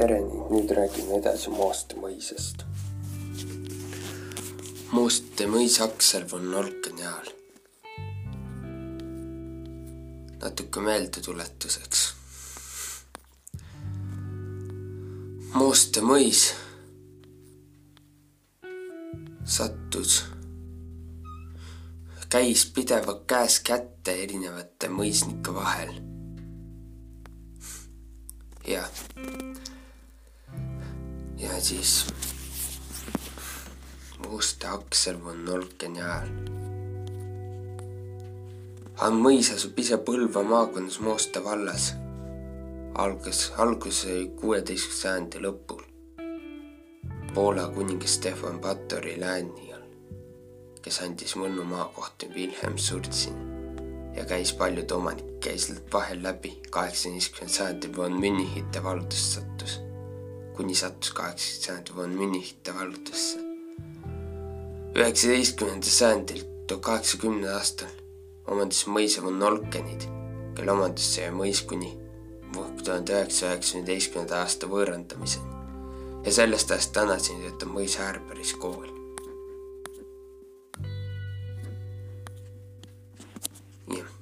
[0.00, 2.62] tere, nüüd räägime edasi Mooste mõisast.
[4.94, 7.28] Mooste mõis Akselv on Nolkeni ajal.
[10.40, 12.04] natuke meeldetuletuseks.
[15.52, 16.46] Mooste mõis
[19.44, 20.22] sattus,
[22.32, 25.92] käis pidevalt käes kätte erinevate mõisnike vahel.
[28.64, 29.49] jah
[31.60, 32.06] ja siis
[34.28, 36.28] Musta Aksel von Nolkeni ajal.
[39.02, 41.90] Han mõis asub ise Põlva maakonnas Moosta vallas.
[42.94, 45.82] algas, algus sai kuueteistkümnenda sajandi lõpul.
[47.34, 49.84] Poola kuningas Stefan Batori lääni all,
[50.82, 53.36] kes andis Mõnnu maakohtu Wilhelm Surzin
[54.16, 59.80] ja käis paljude omanike käis vahel läbi kaheksateistkümnendal sajandil von Münnihite valdust sattus
[60.60, 63.38] kuni sattus kaheksateist sajandi von Münchite vallutusse.
[64.94, 67.94] üheksateistkümnendal sajandil, tuhat kaheksakümnendal aastal
[68.46, 70.04] omandas mõisa von Nolkenid,
[70.58, 71.94] kelle omandusse jäi mõis kuni
[72.84, 78.88] tuhande üheksasaja üheksateistkümnenda aasta võõrandamiseni ja sellest ajast tänaseni töötab mõis Häärberis kool.
[83.96, 84.16] jah.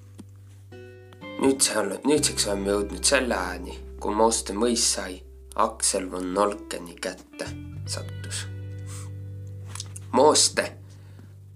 [1.43, 5.25] nüüd see on, nüüdseks oleme jõudnud selle ajani, kui Mooste mõis sai
[5.59, 7.47] Aksel von Nolkeni kätte
[7.87, 8.47] sattus.
[10.13, 10.73] Mooste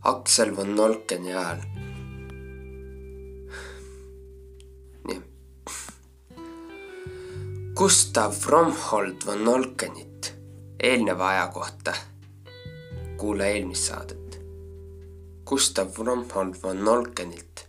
[0.00, 1.61] Aksel von Nolkeni ajal.
[5.05, 5.22] nii.
[7.75, 10.34] Gustav Fromhold von Nolkenit
[10.81, 11.94] eelneva aja kohta.
[13.16, 14.41] kuula eelmist saadet.
[15.44, 17.69] Gustav Fromhold von Nolkenilt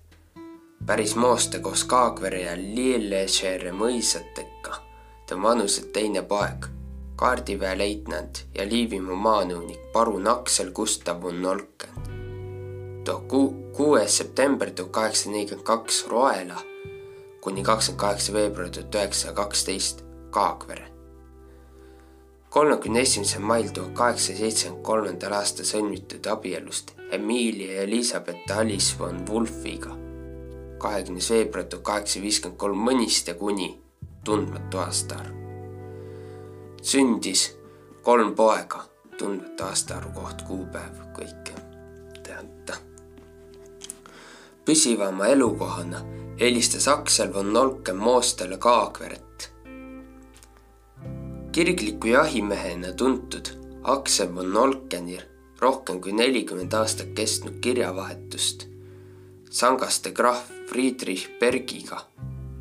[0.86, 4.53] päris Mooste koos Kaagvere ja Lillesjärve mõisatega
[5.34, 6.66] ta on vanuselt teine poeg,
[7.16, 11.90] kaardiväeleitnant ja Liivimaa maanõunik parun Aksel Gustav von Nolken.
[13.74, 16.62] kuues september tuhat kaheksasada nelikümmend kaks Roela
[17.42, 20.88] kuni kakskümmend kaheksa veebruar tuhat üheksasada kaksteist Kaagvere.
[22.50, 29.28] kolmekümne esimesel mail tuhat kaheksasada seitsekümmend kolmandal aastal sõlmitud abielust Emilia ja Elizabeth Alice von
[29.28, 29.98] Wolfiga
[30.80, 33.83] kahekümnes veebruar tuhat kaheksasada viiskümmend kolm Mõniste kuni
[34.24, 35.36] tundmatu aastaarv.
[36.82, 37.58] sündis
[38.02, 38.84] kolm poega,
[39.18, 41.56] tundmatu aastaarvu koht, kuupäev, kõike
[42.24, 42.78] teada.
[44.66, 46.02] püsivama elukohana
[46.40, 49.52] helistas Aksel von Nolken Moostele Kaagveret.
[51.52, 53.48] kirgliku jahimehena tuntud
[53.84, 55.20] Aksel von Nolkeni
[55.62, 58.68] rohkem kui nelikümmend aastat kestnud kirjavahetust
[59.50, 62.02] sangaste krahv Friedrich Bergiga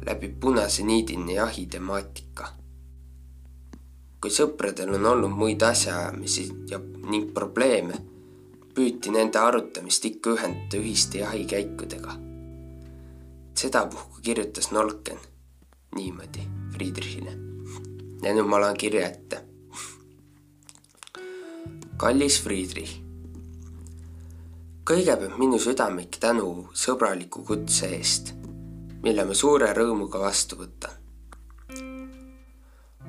[0.06, 2.48] läbib punase niidini jahi temaatika.
[4.22, 6.78] kui sõpradel on olnud muid asjaajamisi ja
[7.10, 7.96] ning probleeme,
[8.74, 12.16] püüti nende arutamist ikka ühendada ühiste jahikäikudega.
[13.54, 15.18] sedapuhku kirjutas Nolken
[15.94, 17.32] niimoodi Friedrichile.
[18.22, 19.42] ja nüüd ma loen kirja ette.
[21.96, 22.98] kallis Friedrich
[24.84, 28.41] kõigepealt minu südamlik tänu sõbraliku kutse eest
[29.02, 30.94] mille ma suure rõõmuga vastu võtan.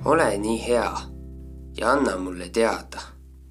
[0.05, 0.93] ole nii hea
[1.77, 3.01] ja anna mulle teada,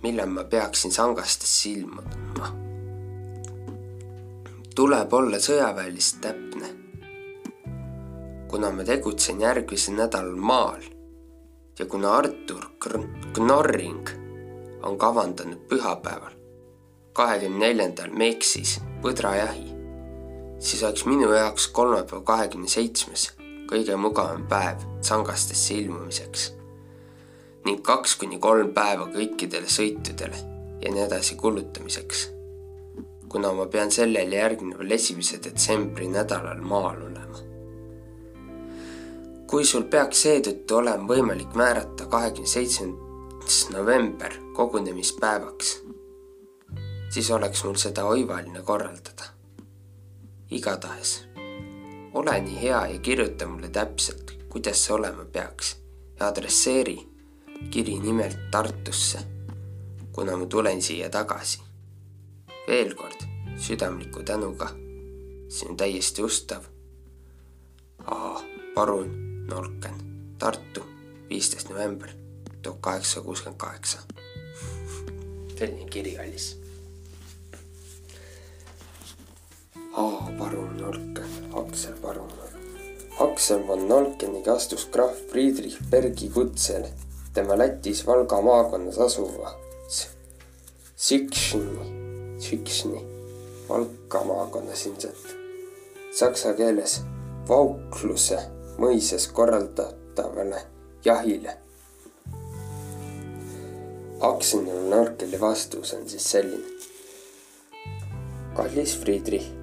[0.03, 2.49] millal ma peaksin sangastesse ilmuma.
[4.75, 6.69] tuleb olla sõjaväeliselt täpne.
[8.49, 10.83] kuna ma tegutsen järgmisel nädalal maal
[11.79, 12.67] ja kuna Artur
[13.33, 14.09] Knorring
[14.83, 16.35] on kavandanud pühapäeval,
[17.13, 19.82] kahekümne neljandal Meksis põdrajahi
[20.63, 23.33] siis oleks minu jaoks kolmapäev, kahekümne seitsmes
[23.71, 26.53] kõige mugavam päev Tsangastesse ilmumiseks
[27.67, 30.39] ning kaks kuni kolm päeva kõikidele sõitudele
[30.83, 32.29] ja nii edasi kulutamiseks.
[33.29, 37.39] kuna ma pean sellel järgneval esimese detsembri nädalal maal olema.
[39.51, 45.79] kui sul peaks seetõttu olema võimalik määrata kahekümne seitsmendas november kogunemispäevaks,
[47.11, 49.33] siis oleks mul seda oivaline korraldada
[50.53, 51.33] igatahes
[52.15, 55.77] ole nii hea ja kirjuta mulle täpselt, kuidas see olema peaks
[56.21, 56.99] ja adresseeri
[57.71, 59.19] kiri nimelt Tartusse,
[60.13, 61.61] kuna ma tulen siia tagasi.
[62.69, 63.25] veel kord
[63.57, 64.69] südamliku tänuga,
[65.49, 66.65] see on täiesti ustav.
[68.07, 68.41] A
[68.75, 69.11] parun
[69.51, 69.95] Nolken,
[70.39, 70.85] Tartu,
[71.29, 72.09] viisteist november
[72.63, 73.99] tuhat kaheksasada kuuskümmend kaheksa.
[75.59, 76.62] selline kiri kallis
[79.93, 81.25] Aa, parun Nolken,
[81.55, 82.33] Aksel parun.
[83.21, 86.89] Aksel von Nolkeniga astus krahv Friedrich Bergi kutsele
[87.35, 90.09] tema Lätis Valga maakonnas asuvas
[90.97, 93.01] Sikšni, Sikšni,
[93.69, 95.37] Valka maakonnas ilmselt,
[96.19, 97.01] saksa keeles
[97.49, 98.39] Vaukluse
[98.79, 100.63] mõisas korraldatavale
[101.05, 101.57] jahile.
[104.23, 106.69] Aksenil Norkeli vastus on siis selline.
[108.55, 109.62] kallis Friedrich,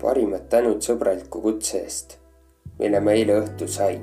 [0.00, 2.18] parimad tänud sõbraliku kutse eest,
[2.78, 4.02] mille ma eile õhtul sain.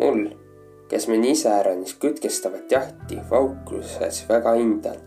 [0.00, 0.22] mul,
[0.88, 5.00] kes mind iseäranis kütkestavat jahti Vaukluses väga hindan,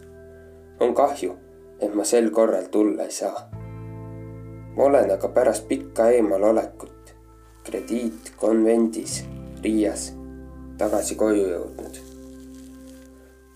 [0.79, 1.35] on kahju,
[1.79, 3.49] et ma sel korral tulla ei saa.
[4.75, 7.13] ma olen aga pärast pikka eemalolekut
[7.63, 9.23] krediitkonvendis
[9.63, 10.13] Riias
[10.79, 11.97] tagasi koju jõudnud,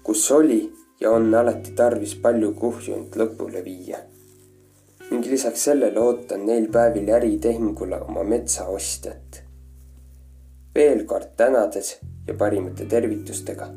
[0.04, 0.60] kus oli
[1.00, 4.00] ja on alati tarvis palju kuhjund lõpule viia.
[5.14, 9.44] Ning lisaks sellele ootan neil päevil äritehingule oma metsaostjat.
[10.76, 13.68] veel kord tänades ja parimate tervitustega,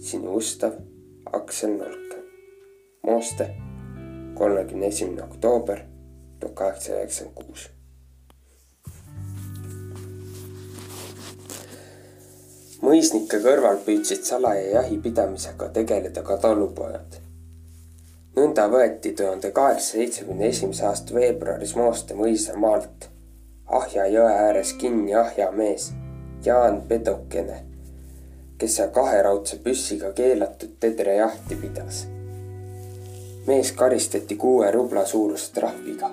[0.00, 0.72] sinu ustav
[1.32, 2.24] Aksel Nolken.
[3.06, 3.46] Mooste,
[4.34, 5.84] kolmekümne esimene oktoober
[6.40, 7.68] tuhat kaheksasada üheksakümmend kuus
[12.82, 17.22] mõisnike kõrval püüdsid salaja jahipidamisega tegeleda ka talupojad.
[18.36, 23.08] Nõnda võeti tuhande kaheksasaja seitsmekümne esimese aasta veebruaris Mooste mõisa maalt
[23.66, 25.92] Ahja jõe ääres kinni Ahja mees
[26.44, 27.60] Jaan Pedokene,
[28.58, 32.06] kes seal kaheraudse püssiga keelatud tedrejahti pidas.
[33.46, 36.10] mees karistati kuue rubla suuruse trahviga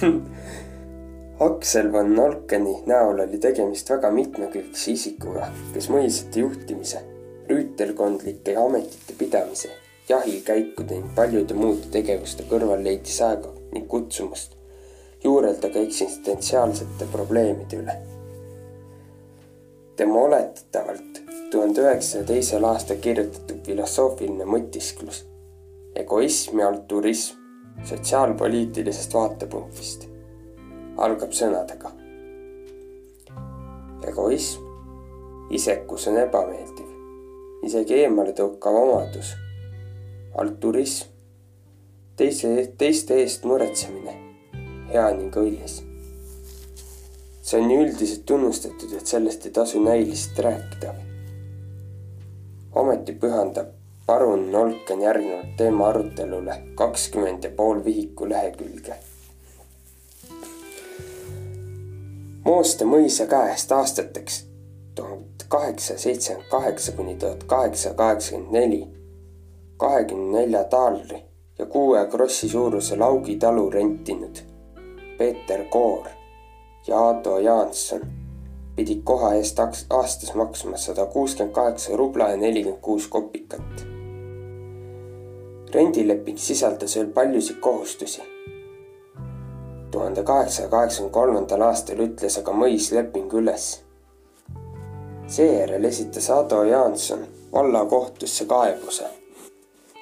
[1.46, 7.00] Aksel van Nolkeni näol oli tegemist väga mitmekülgse isikuga, kes mõisate juhtimise,
[7.48, 9.72] rüütelkondlike ametite pidamise,
[10.08, 14.56] jahikäikude ning paljude muude tegevuste kõrval leidis aega ning kutsumust
[15.24, 17.96] juurelda ka eksistentsiaalsete probleemide üle.
[19.96, 25.24] tema oletatavalt tuhande üheksasaja teisel aastal kirjutatud filosoofiline mõtisklus
[25.94, 27.38] egoism ja altruism
[27.84, 30.08] sotsiaalpoliitilisest vaatepunktist
[30.96, 31.90] algab sõnadega.
[34.08, 34.62] egoism,
[35.50, 36.90] isekus on ebameeldiv,
[37.66, 39.32] isegi eemaletõukav omadus.
[40.34, 41.06] Altruism,
[42.16, 44.14] teise, teiste eest muretsemine,
[44.92, 45.80] hea ning õilis.
[47.44, 50.94] see on nii üldiselt tunnustatud, et sellest ei tasu näiliselt rääkida.
[52.74, 53.74] ometi pühendab
[54.06, 58.94] parun Nolken järgnevalt teema arutelule kakskümmend ja pool vihiku lehekülge
[62.44, 64.42] Mooste mõisa käest aastateks
[64.94, 68.80] tuhat kaheksasada seitsekümmend kaheksa kuni tuhat kaheksasada kaheksakümmend neli,
[69.76, 71.22] kahekümne nelja taalri
[71.58, 74.36] ja kuue krossi suuruse Laugi talu rentinud
[75.18, 76.08] Peeter Koor
[76.86, 78.00] ja Aado Jaanson
[78.76, 79.58] pidid koha eest
[79.90, 83.86] aastas maksma sada kuuskümmend kaheksa rubla ja nelikümmend kuus kopikat.
[85.74, 88.22] rendileping sisaldas veel paljusid kohustusi
[89.94, 93.66] tuhande kaheksasaja kaheksakümne kolmandal aastal ütles aga mõis lepingu üles.
[95.26, 97.22] seejärel esitas Ado Jaanson
[97.52, 99.06] vallakohtusse kaebuse,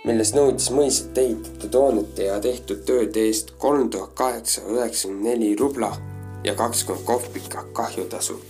[0.04, 5.92] milles nõudis mõisat ehitatud hoonete ja tehtud tööde eest kolm tuhat kaheksasada üheksakümmend neli rubla
[6.44, 8.40] ja kakskümmend kohvika kahjutasu.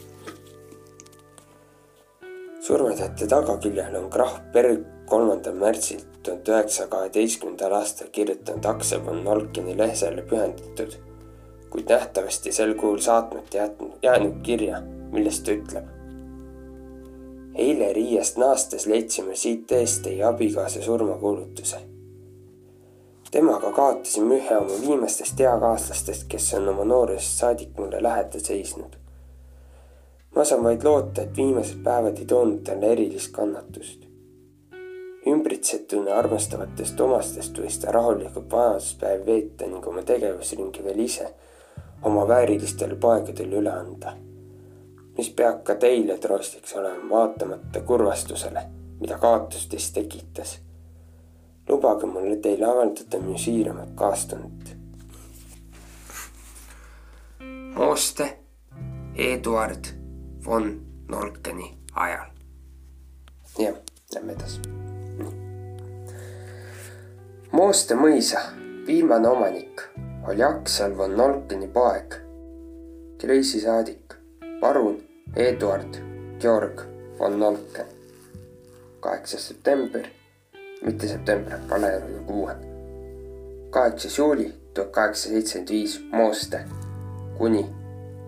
[2.63, 9.79] surmatähte tagaküljel on Krahv Berg kolmandal märtsil tuhande üheksasaja kaheteistkümnendal aastal kirjutanud Aksel von Nolkini
[9.79, 11.01] lehesele pühendatud
[11.73, 14.83] kuid nähtavasti sel kujul saatmata jätnud, jäänud kirja,
[15.13, 16.02] milles ta ütleb.
[17.55, 21.77] Eile Riiast naastes leidsime siit eest teie abikaasa surmakuulutuse.
[23.31, 28.97] temaga kaotasime ühe oma viimastest eakaaslastest, kes on oma noorest saadik mulle lähedal seisnud.
[30.37, 34.13] ma saan vaid loota, et viimased päevad ei toonud talle erilist kannatust
[35.31, 41.29] ümbritsetuna armastavatest omastest võis ta rahulikult vanaduspäevi veeta ning oma tegevusringi veel ise
[42.03, 44.17] oma väärilistele poegadele üle anda.
[45.17, 48.63] Mis peab ka teile troostiks olema, vaatamata kurvastusele,
[49.01, 50.61] mida kaotus teist tekitas.
[51.69, 54.77] lubage mulle teile avaldada minu siiramat kaastunnet.
[57.75, 58.39] Mooste
[59.15, 59.85] Eduard
[60.47, 62.27] von Nolkeni ajal.
[63.59, 63.75] jah,
[64.15, 64.61] lähme edasi.
[67.53, 68.41] Mooste mõisa
[68.87, 69.83] viimane omanik
[70.29, 72.15] oli Aksel von Nolkeni poeg,
[73.21, 74.02] kreisisaadik,
[74.63, 75.03] parun
[75.37, 75.97] Eduard
[76.41, 76.81] Georg
[77.19, 77.87] von Nolken.
[79.01, 80.03] kaheksas september,
[80.87, 82.55] mitte september, vale kuue.
[83.71, 86.61] kaheksas juuli tuhat kaheksasada seitsekümmend viis Mooste
[87.39, 87.67] kuni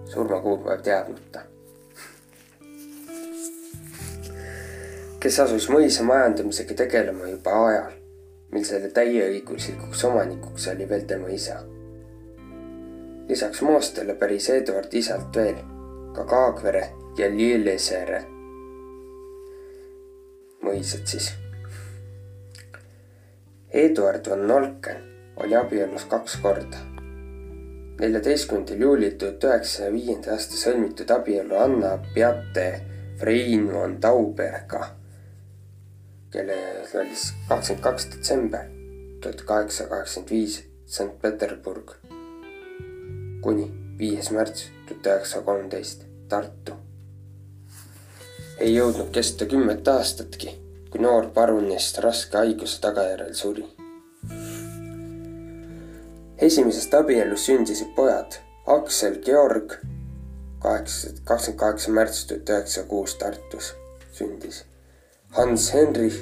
[0.04, 1.40] surmakuupäev teadmata
[5.20, 7.92] kes asus mõisa majandamisega tegelema juba ajal,
[8.50, 11.60] mil selle täieõiguslikuks omanikuks oli veel tema isa.
[13.28, 15.62] lisaks Moostele päris Eduard isalt veel
[16.14, 16.84] ka Kaagvere
[17.18, 18.22] ja Lilleseere
[20.64, 21.32] mõisad siis.
[23.74, 25.02] Eduard von Nolken
[25.42, 26.80] oli abielus kaks korda.
[28.00, 32.68] Neljateistkümnendal juulil tuhat üheksasaja viienda aasta sõlmitud abielu Anna Beate
[33.20, 34.88] Frein von Tauberga,
[36.34, 38.66] kellel oli siis kakskümmend kaks detsember
[39.22, 40.58] tuhat kaheksasada kaheksakümmend viis
[40.96, 41.94] Sankt-Peterburg
[43.46, 46.72] kuni viies märts tuhat üheksasada kolmteist Tartu.
[48.58, 50.58] ei jõudnud kesta kümmet aastatki,
[50.90, 53.66] kui noor parunes raske haiguse tagajärjel suri
[56.38, 59.72] esimesest abielust sündisid pojad Aksel Georg,
[60.60, 63.74] kaheksa, kakskümmend kaheksa märts tuhat üheksasada kuus Tartus
[64.12, 64.64] sündis.
[65.36, 66.16] Hans Henrich,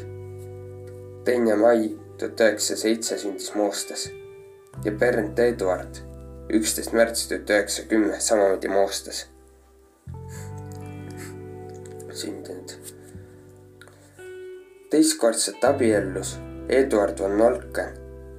[1.25, 4.09] teine mai tuhat üheksasada seitse sündis Moostas
[4.85, 6.03] ja Bernd Eduard,
[6.53, 9.27] üksteist märts tuhat üheksasada kümme, samamoodi Moostas
[12.13, 12.71] sündinud.
[14.91, 17.95] teistkordselt abiellus Eduard von Nolken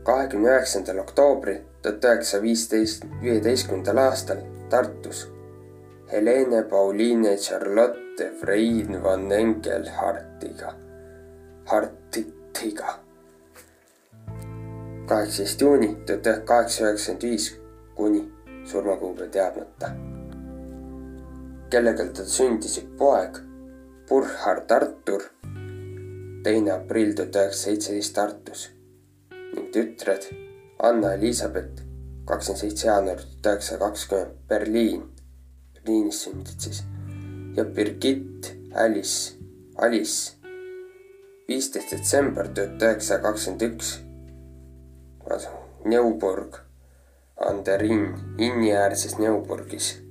[0.05, 4.37] kahekümne üheksandal oktoobril tuhat üheksasaja viisteist, viieteistkümnendal aastal
[4.69, 5.27] Tartus
[6.11, 10.75] Helene Pauliine Charlotte Frein van Engelhartiga,
[11.65, 12.99] Hartitiga.
[15.07, 17.62] kaheksateist juuni tuhat kaheksasada üheksakümmend viis
[17.95, 18.31] kuni
[18.65, 19.89] surmakuupäev teadmata.
[21.69, 23.39] kellega tal sündisid poeg
[24.09, 25.23] Burkhard Artur,
[26.43, 28.65] teine aprill tuhat üheksasada seitseteist Tartus.
[29.55, 30.27] Ning tütred
[30.83, 31.81] Anna-Elisabeth,
[32.29, 35.03] kakskümmend seitse jaanuar tuhat üheksasada kakskümmend Berliin,
[35.73, 36.83] Berliinis sündinud siis.
[37.57, 39.33] Ja Birgit Alice,
[39.75, 40.33] Alice,
[41.47, 43.95] viisteist detsember tuhat üheksasada kakskümmend üks.
[45.85, 46.62] Neuburg,
[47.45, 50.03] Anderin, Inni-äärses Neuburgis.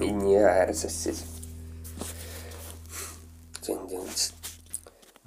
[0.00, 1.24] Inni-äärses siis
[3.62, 4.20] sündinud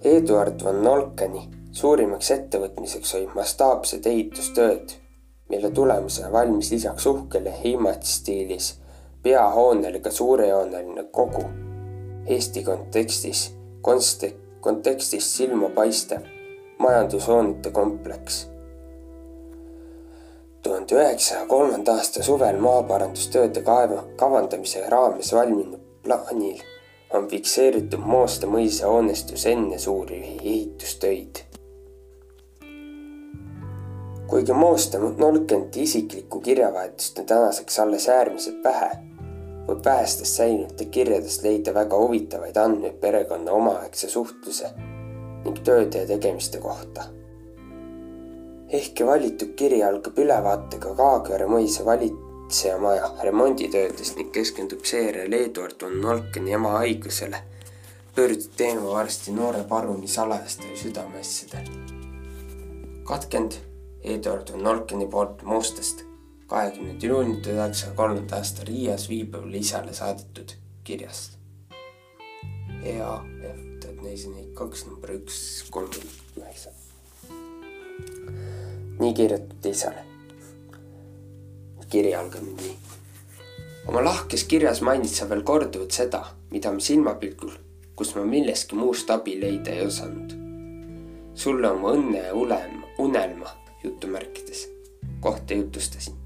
[0.04, 4.96] Eduard von Nolkeni suurimaks ettevõtmiseks olid mastaapsed ehitustööd,
[5.50, 8.74] mille tulemusena valmis lisaks uhkele Heimat-stiilis
[9.24, 11.46] peahoonele ka suurejooneline kogu.
[12.28, 13.52] Eesti kontekstis,
[14.62, 16.28] kontekstis silmapaistev
[16.80, 18.53] majandushoonete kompleks.
[20.64, 26.62] Tuhande üheksasaja kolmanda aasta suvel maaparandustööde kaeva, kavandamise raames valminud plaanil
[27.14, 31.44] on fikseeritud Mooste mõisa hoonestus enne suuri ehitustöid.
[34.28, 38.90] kuigi Mooste Nolkenti isiklikku kirjavahetust on tänaseks alles äärmiselt vähe,
[39.68, 44.72] võib vähestest säilinud kirjadest leida väga huvitavaid andmeid perekonna omaaegse suhtluse
[45.44, 47.06] ning tööde ja tegemiste kohta.
[48.74, 55.96] Ehkki valitud kiri algab ülevaatega Kaagvere mõisa valit-, kaitsejamaja remonditöödest ning keskendub seejärel Eduard von
[56.02, 57.40] Nolkeni ema haigusele,
[58.16, 61.72] pöördub teema varsti noore paruni salajaste südameasjadel.
[63.04, 63.58] katkend
[64.04, 66.04] Eduard von Nolkeni poolt Mustast
[66.48, 70.54] kahekümnendal juunil tuhat üheksasaja kolmanda aasta Riias viibivale isale saadetud
[70.84, 71.40] kirjast.
[72.84, 73.26] EAF
[73.82, 76.23] tuhat nelisada kaks number üks kolmkümmend.
[79.04, 80.10] Nii kirjutati isale
[81.94, 82.72] kiri algab nii.
[83.88, 87.52] oma lahkes kirjas mainid sa veel korduvalt seda, mida ma silmapilgul,
[87.98, 90.34] kus ma millestki muust abi leida ei osanud.
[91.36, 94.66] sulle oma õnne ja unelma, unelma jutumärkides
[95.22, 96.18] kohta jutustasin.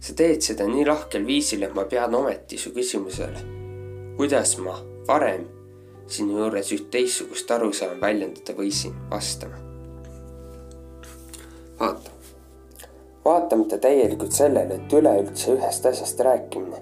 [0.00, 3.44] sa teed seda nii lahkel viisil, et ma pean ometi su küsimusele,
[4.16, 4.80] kuidas ma
[5.12, 5.44] varem
[6.08, 9.67] sinu juures üht teistsugust arusaama väljendada võisin, vastama.
[13.28, 16.78] Vaatamata täielikult sellele, et üleüldse ühest asjast rääkimine,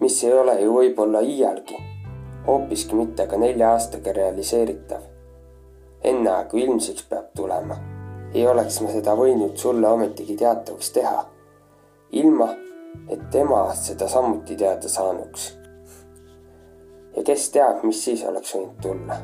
[0.00, 1.76] mis ei ole ju võib-olla iialgi,
[2.46, 5.02] hoopiski mitte ka nelja aastaga realiseeritav.
[6.04, 7.76] enne kui ilmsiks peab tulema,
[8.34, 11.24] ei oleks ma seda võinud sulle ometigi teatavaks teha,
[12.12, 12.48] ilma
[13.08, 15.58] et tema seda samuti teada saanuks.
[17.16, 19.20] ja kes teab, mis siis oleks võinud tulla.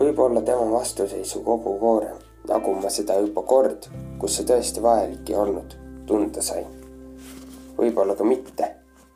[0.00, 3.86] võib-olla tema vastuseisu kogu koorem nagu ma seda juba kord,
[4.18, 5.74] kus see tõesti vajalik ei olnud,
[6.06, 6.66] tunda sain.
[7.78, 8.66] võib-olla ka mitte,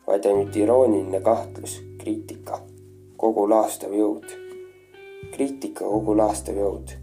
[0.06, 2.60] vaid ainult irooniline kahtlus, kriitika,
[3.18, 4.28] kogu laastav jõud.
[5.34, 6.94] kriitika kogu laastav jõud,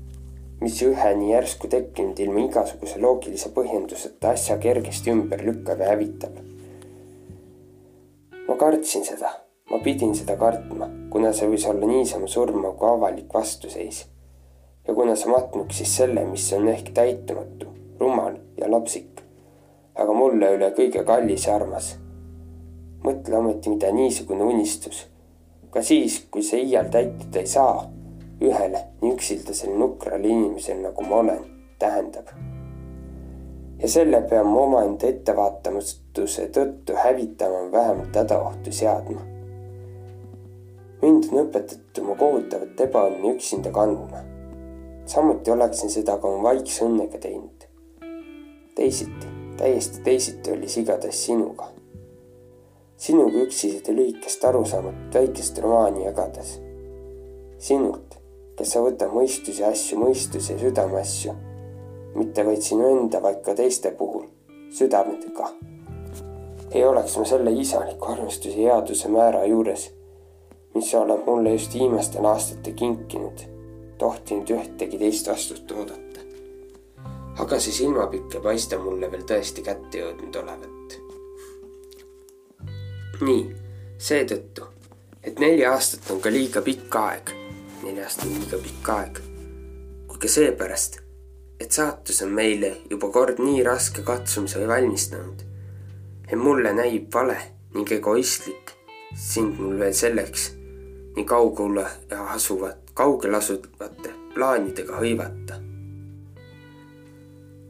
[0.62, 6.40] mis ühe nii järsku tekkinud ilma igasuguse loogilise põhjenduseta asja kergesti ümber lükkab ja hävitab.
[8.48, 9.36] ma kartsin seda,
[9.70, 14.06] ma pidin seda kartma, kuna see võis olla niisama surmav kui avalik vastuseis.
[14.88, 19.22] Ja kuna see matnuks siis selle, mis on ehk täitumatu, rumal ja lapsik,
[19.96, 21.96] aga mulle üle kõige kallis ja armas.
[23.04, 25.08] mõtle ometi, mida niisugune unistus,
[25.74, 27.90] ka siis, kui see iial täituda ei saa,
[28.42, 31.46] ühele nii üksildasele nukrale inimesele, nagu ma olen,
[31.80, 32.30] tähendab
[33.82, 39.22] ja selle pean ma omaenda ettevaatamatuse tõttu hävitama vähemalt hädaohtu seadma.
[41.02, 44.22] mind on õpetatud oma kohutavat ebaõnne üksinda kandma.
[45.12, 47.68] Samuti oleksin seda ka oma vaikse õnnega teinud.
[48.76, 49.28] teisiti,
[49.58, 51.68] täiesti teisiti oli see igatahes sinuga.
[52.98, 56.58] sinuga üksi seda lühikest arusaamatut väikest romaani jagades.
[57.58, 58.18] sinult,
[58.56, 61.36] kes sa võtad mõistuse asju mõistuse ja südameasju
[62.16, 64.26] mitte vaid sinu enda, vaid ka teiste puhul,
[64.76, 65.50] südamedega.
[66.72, 69.90] ei oleks ma selle isaliku armastuse headuse määra juures,
[70.76, 73.44] mis sa oled mulle just viimastel aastatel kinkinud,
[74.02, 76.26] tohtinud ühtegi teist vastust oodata.
[77.42, 80.98] aga see silmapikk ei paista mulle veel tõesti kätte jõudnud olevat.
[83.22, 83.44] nii,
[84.10, 84.66] seetõttu,
[85.24, 87.36] et neli aastat on ka liiga pikk aeg,
[87.84, 89.24] neli aastat on liiga pikk aeg,
[90.08, 91.02] kui ka seepärast
[91.62, 95.44] et saatus on meile juba kord nii raske katsumise valmistanud.
[96.32, 97.38] et mulle näib vale
[97.76, 98.72] ning egoistlik
[99.26, 100.48] sind mul veel selleks
[101.16, 101.86] nii kaugele
[102.36, 105.56] asuvat, kaugel asuvate plaanidega hõivata.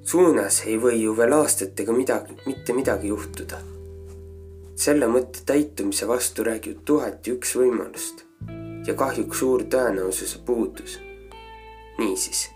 [0.04, 3.62] suunas ei või ju veel aastatega midagi, mitte midagi juhtuda.
[4.76, 8.26] selle mõtte täitumise vastu räägib tuhat ja üks võimalust
[8.88, 11.00] ja kahjuks suur tõenäosuse puudus.
[12.00, 12.50] niisiis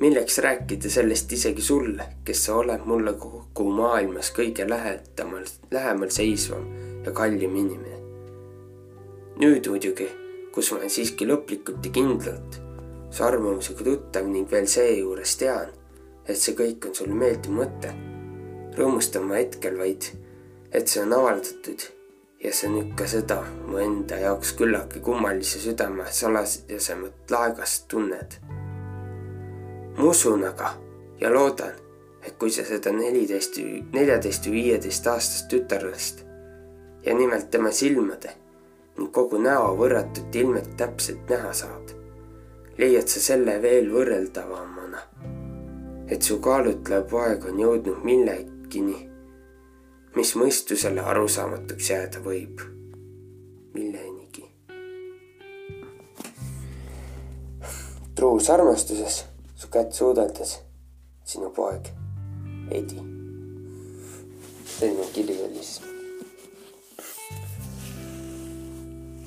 [0.00, 6.70] milleks rääkida sellest isegi sulle, kes sa oled mulle kogu maailmas kõige lähedamal, lähemal seisvam
[7.04, 7.98] ja kallim inimene.
[9.40, 10.06] nüüd muidugi,
[10.54, 12.60] kus olen siiski lõplikult ja kindlalt
[13.10, 15.70] su arvamusega tuttav ning veel seejuures tean,
[16.26, 17.90] et see kõik on sulle meeldiv mõte,
[18.78, 20.06] rõõmustan ma hetkel vaid,
[20.70, 21.86] et see on avaldatud
[22.40, 28.38] ja see nüüd ka seda mu enda jaoks küllaltki kummalise südame salajasemat laegast tunned.
[29.98, 30.76] Ma usun aga
[31.20, 31.74] ja loodan,
[32.24, 33.58] et kui sa seda neliteist,
[33.92, 36.24] neljateist või viieteist aastast tütarlast
[37.04, 38.36] ja nimelt tema silmade
[38.98, 41.94] ning kogu näo võrratut ilmet täpselt näha saad,
[42.78, 45.02] leiad sa selle veel võrreldavamana,
[46.08, 48.98] et su kaalutlev aeg on jõudnud millegini,
[50.16, 52.66] mis mõistusele arusaamatuks jääda võib.
[53.74, 54.44] millenigi.
[58.14, 59.24] truus armastuses
[59.54, 60.58] su kätt suudeldes,
[61.24, 61.88] sinu poeg,
[62.70, 63.00] Edi.
[64.78, 65.89] selline kiri oli siis.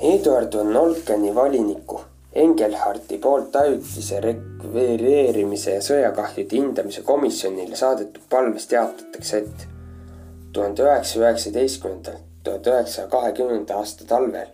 [0.04, 2.02] Eduard von Olkeni valiniku
[2.36, 9.64] Engelharti poolt ajutise rekvireerimise ja sõjakahjude hindamise komisjonile saadetud palves teatatakse, et
[10.54, 14.50] tuhande üheksasaja üheksateistkümnendal, tuhande üheksasaja kahekümnenda aasta talvel,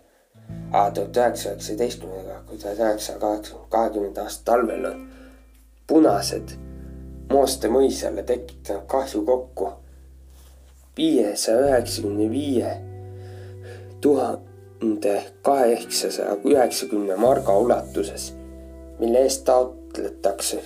[0.71, 5.07] tuhat üheksasaja üheksateistkümnendaga, kui tuhat üheksasaja kahekümnenda aasta talvel on
[5.89, 6.53] punased
[7.29, 9.71] Mooste mõisale tekitanud kahju kokku
[10.97, 12.75] viiesaja üheksakümne viie
[14.01, 14.48] tuhande
[15.41, 18.33] kaheksasaja üheksakümne marga ulatuses,
[18.99, 20.61] mille eest taotletakse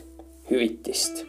[0.52, 1.26] hüvitist.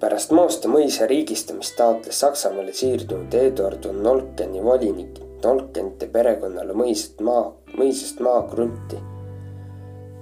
[0.00, 7.52] pärast Mooste mõisa riigistamist taotles Saksamaale siirdunud Eduard von Nolkeni volinik Nolkenite perekonnale mõisast maa,
[7.78, 9.00] mõisast maakrunti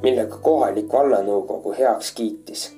[0.02, 2.76] millega kohalik vallanõukogu heaks kiitis.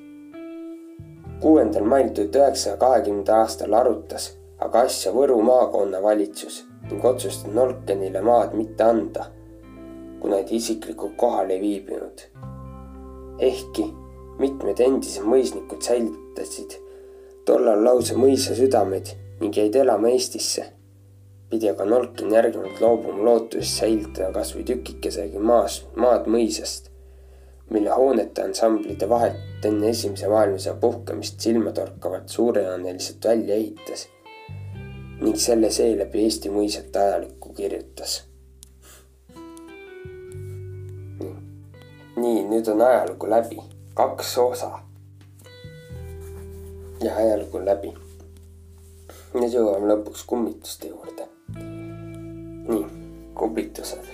[1.40, 8.56] kuuendal mail tuhat üheksasaja kahekümnenda aastal arutas aga asja Võru maakonnavalitsus ning otsustas Nolkenile maad
[8.58, 9.28] mitte anda,
[10.20, 12.24] kuna ta isiklikult kohal ei viibinud.
[13.38, 13.84] ehkki
[14.38, 16.74] mitmed endised mõisnikud säilitasid
[17.46, 20.64] tollal lausa mõisa südameid ning jäid elama Eestisse,
[21.50, 26.90] pidi aga Nolkin järgnevalt loobuma lootusest säilitada kas või tükikesegi maas, maad mõisast
[27.70, 34.08] mille hoonete ansamblide vahelt enne Esimese maailmasõja puhkemist silmatorkavalt suurejooneliselt välja ehitas
[35.20, 38.22] ning selle seeläbi Eesti mõisate ajalugu kirjutas.
[42.18, 43.58] nii, nüüd on ajalugu läbi,
[43.94, 44.70] kaks osa.
[47.02, 47.94] ja ajalugu on läbi.
[49.34, 51.28] nüüd jõuame lõpuks kummituste juurde.
[52.68, 52.84] nii,
[53.34, 54.12] kummitused.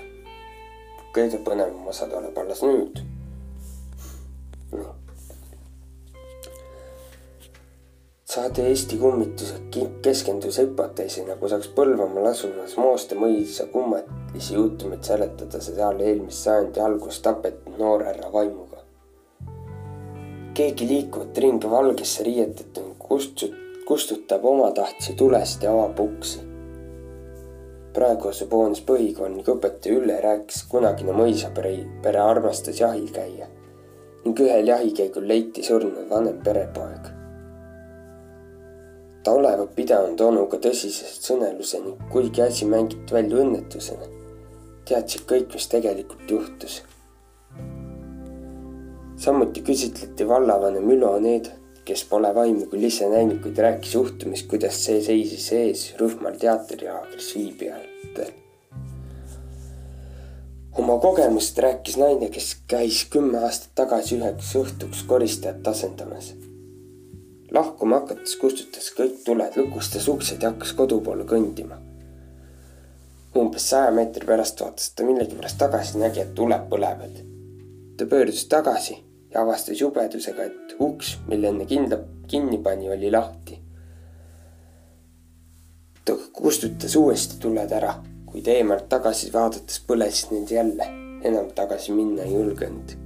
[1.14, 3.04] kõige põnevam osa tuleb alles nüüd
[8.34, 9.54] saade Eesti kummituse
[10.02, 17.20] keskendus hüpoteesina, kui saaks Põlvamaal asuvas Mooste mõisa kummalisi juhtumeid seletada seal eelmise sajandi alguses
[17.22, 18.82] tapetud noorhärra vaimuga.
[20.54, 26.42] keegi liikuvat ringi valgesse riietatuna kustut-, kustutab omatahtsi tulest ja avab uksi.
[27.94, 33.46] praegu asub hoones põhikool ning õpetaja Ülle rääkis, kunagine mõisapere, pere armastas jahil käia
[34.24, 37.13] ning ühel jahikäigul leiti surnud vanem perepoeg
[39.24, 44.08] ta olevat pidanud onuga tõsisest sõneluseni, kuigi asi mängiti välja õnnetusena,
[44.88, 46.82] teadsid kõik, mis tegelikult juhtus.
[49.24, 54.76] samuti küsitleti vallavanem Ülo Needet, kes pole vaimu küll ise näinud, kuid rääkis juhtumist, kuidas
[54.84, 58.32] see seisis ees rühmal teatrilaagris viibijatel.
[60.78, 66.34] oma kogemust rääkis naine, kes käis kümme aastat tagasi üheks õhtuks koristajat asendamas
[67.54, 71.78] lahkuma hakates kustutas kõik tuled, lukustas uksed ja hakkas kodu poole kõndima.
[73.36, 77.20] umbes saja meetri pärast vaatas ta millegipärast tagasi, nägi, et tuled põlevad.
[77.96, 78.96] ta pöördus tagasi
[79.34, 83.60] ja avastas jubedusega, et uks, mille enne kindla, kinni pani, oli lahti.
[86.04, 87.94] ta kustutas uuesti tuled ära,
[88.26, 90.90] kuid eemalt tagasi vaadates põlesid need jälle,
[91.22, 93.03] enam tagasi minna ei julgenud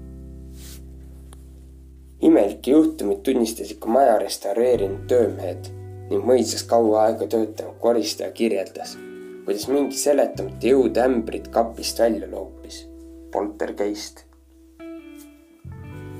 [2.20, 5.68] imelikke juhtumeid tunnistasid ka maja restaureerinud töömehed
[6.09, 8.96] ning mõisas kaua aega töötanud koristaja kirjeldas,
[9.44, 12.87] kuidas mingi seletamata jõud ämbrit kapist välja loopis.
[13.33, 14.24] poltergeist.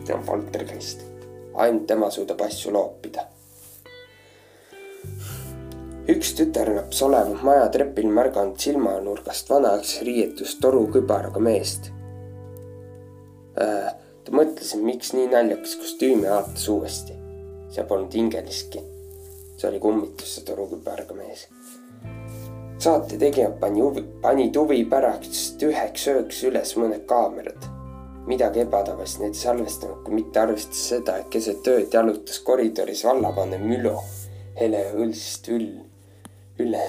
[0.05, 1.03] see on poltergeist.
[1.55, 3.27] ainult tema suudab asju loopida.
[6.09, 11.91] üks tütarlaps olevat maja trepil märganud silmanurgast vanaaegses riietus torukübaraga meest
[13.61, 13.93] äh,
[14.29, 17.17] ta mõtles, et miks nii naljakas kostüümi haatas uuesti.
[17.73, 18.81] see polnud hingeliski.
[19.57, 21.47] see oli kummitusse torukübaraga mees.
[22.79, 27.69] saate tegija pani huvi, pani tuvi pärast üheks ööks üles mõned kaamerad.
[28.27, 33.73] midagi ebatavalist neid ei salvestanud, kui mitte arvestades seda, et keset ööd jalutas koridoris vallavanem
[33.81, 33.97] Ülo
[34.61, 35.71] hele õlsist üll,
[36.61, 36.87] üle,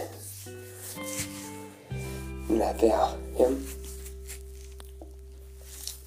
[2.49, 3.05] üle pea,
[3.39, 3.78] jah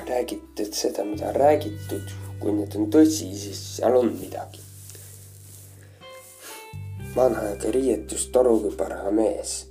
[0.09, 4.61] räägitud seda, mida on räägitud, kui need on tõsi, siis seal on midagi.
[7.13, 9.67] vana aega riietus torukübaraga mees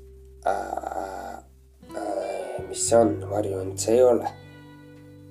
[0.46, 1.40] äh,.
[1.92, 4.30] Äh, mis see on, varjunud see ei ole.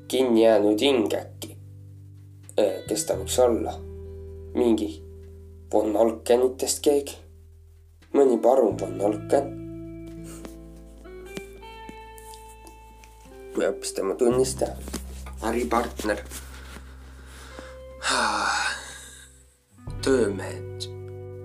[0.09, 1.57] kinni jäänud hing äkki
[2.59, 2.83] äh,.
[2.89, 3.77] kes ta võiks olla?
[4.55, 4.91] mingi
[5.73, 7.17] von Olkenitest keegi?
[8.15, 9.70] mõni parun von Olken
[13.57, 14.77] või hoopis tema tunnistaja,
[15.49, 16.23] äripartner.
[20.03, 20.87] töömehed,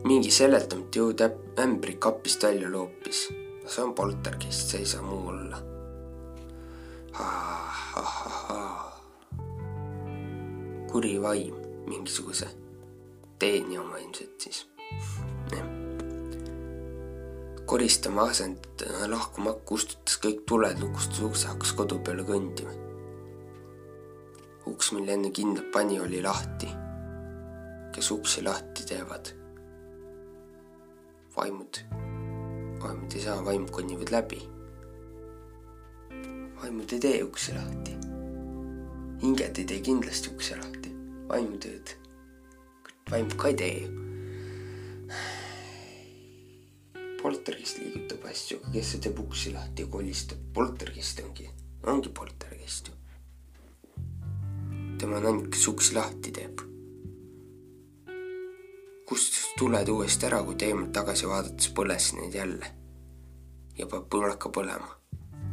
[0.07, 1.23] mingi seletamatu jõud
[1.59, 3.27] ämbri kapist välja loopis.
[3.67, 5.61] see on poltergeist, see ei saa muu olla.
[10.91, 11.55] kuri vaim,
[11.87, 12.47] mingisuguse
[13.39, 14.67] teenija oma ilmselt siis
[17.65, 22.73] koristama asend lahkuma kustutas kõik tuled, lukustas ukse, hakkas kodu peale kõndima.
[24.65, 26.69] uks, mille enne kindlalt pani, oli lahti.
[27.93, 29.33] kes uksi lahti teevad?
[31.37, 31.79] vaimud,
[32.83, 34.41] vaimud ei saa, vaimud konnivad läbi.
[36.61, 37.97] vaimud ei tee uksi lahti.
[39.21, 40.95] hinged ei tee kindlasti ukse lahti,
[41.29, 41.65] vaimud
[43.37, 44.04] ka ei tee ju
[47.45, 51.49] poltergeist liigutab asju, kes teeb uksi lahti ja kolistab, poltergeist ongi,
[51.85, 52.93] ongi poltergeist ju.
[54.97, 56.63] tema on ainult, kes uksi lahti teeb.
[59.05, 62.71] kustus tuled uuesti ära, kui teemalt tagasi vaadates põles neid jälle.
[63.77, 64.89] ja peab põlaka põlema.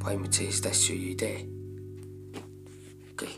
[0.05, 1.38] vaimud selliseid asju ju ei tee.
[3.12, 3.35] okei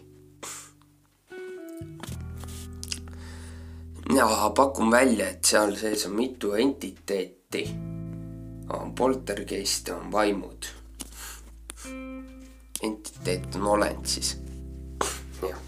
[4.07, 4.17] okay.
[4.17, 7.67] ja pakun välja, et seal sees on mitu entiteeti
[8.71, 10.67] on poltergeist, on vaimud.
[12.83, 14.37] entiteet on olend siis.
[15.49, 15.59] jah.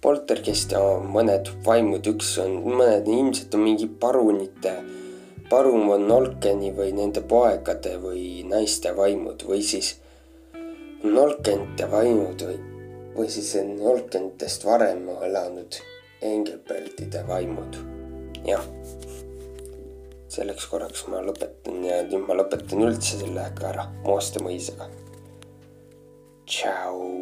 [0.00, 4.74] poltergeist on mõned vaimud, üks on, mõned ilmselt on mingi parunite,
[5.50, 9.96] parun on Nolkeni või nende poegade või naiste vaimud või siis
[11.02, 12.58] Nolkenite vaimud või,
[13.16, 15.80] või siis on Nolkenitest varem elanud
[16.22, 17.80] Engelbertide vaimud.
[18.46, 18.62] jah
[20.32, 24.88] selleks korraks ma lõpetan ja nüüd ma lõpetan üldse sellega ära, Mooste mõisaga.
[26.46, 27.21] tšau.